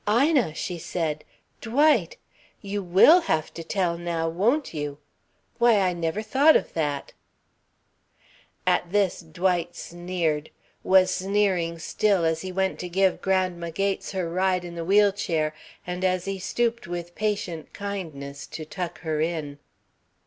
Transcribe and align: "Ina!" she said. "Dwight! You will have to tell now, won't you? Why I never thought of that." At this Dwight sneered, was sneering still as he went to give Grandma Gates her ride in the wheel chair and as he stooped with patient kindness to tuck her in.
"Ina!" 0.09 0.55
she 0.55 0.79
said. 0.79 1.23
"Dwight! 1.61 2.17
You 2.59 2.81
will 2.81 3.21
have 3.27 3.53
to 3.53 3.63
tell 3.63 3.99
now, 3.99 4.27
won't 4.27 4.73
you? 4.73 4.97
Why 5.59 5.77
I 5.79 5.93
never 5.93 6.23
thought 6.23 6.55
of 6.55 6.73
that." 6.73 7.13
At 8.65 8.91
this 8.91 9.19
Dwight 9.19 9.75
sneered, 9.75 10.49
was 10.83 11.11
sneering 11.13 11.77
still 11.77 12.25
as 12.25 12.41
he 12.41 12.51
went 12.51 12.79
to 12.79 12.89
give 12.89 13.21
Grandma 13.21 13.69
Gates 13.69 14.11
her 14.13 14.27
ride 14.27 14.65
in 14.65 14.73
the 14.73 14.83
wheel 14.83 15.11
chair 15.11 15.53
and 15.85 16.03
as 16.03 16.25
he 16.25 16.39
stooped 16.39 16.87
with 16.87 17.13
patient 17.13 17.71
kindness 17.71 18.47
to 18.47 18.65
tuck 18.65 19.01
her 19.01 19.21
in. 19.21 19.59